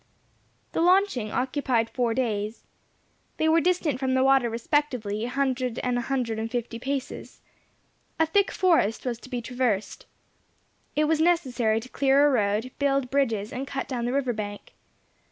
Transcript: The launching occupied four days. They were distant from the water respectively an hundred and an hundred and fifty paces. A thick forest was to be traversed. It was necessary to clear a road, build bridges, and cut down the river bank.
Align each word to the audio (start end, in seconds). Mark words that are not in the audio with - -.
The 0.71 0.81
launching 0.81 1.29
occupied 1.31 1.87
four 1.87 2.15
days. 2.15 2.63
They 3.37 3.47
were 3.47 3.61
distant 3.61 3.99
from 3.99 4.15
the 4.15 4.23
water 4.23 4.49
respectively 4.49 5.25
an 5.25 5.29
hundred 5.29 5.77
and 5.83 5.95
an 5.97 6.03
hundred 6.05 6.39
and 6.39 6.49
fifty 6.49 6.79
paces. 6.79 7.39
A 8.19 8.25
thick 8.25 8.49
forest 8.49 9.05
was 9.05 9.19
to 9.19 9.29
be 9.29 9.43
traversed. 9.43 10.07
It 10.95 11.03
was 11.05 11.21
necessary 11.21 11.79
to 11.81 11.87
clear 11.89 12.25
a 12.25 12.31
road, 12.31 12.71
build 12.79 13.11
bridges, 13.11 13.53
and 13.53 13.67
cut 13.67 13.87
down 13.87 14.05
the 14.05 14.13
river 14.13 14.33
bank. 14.33 14.73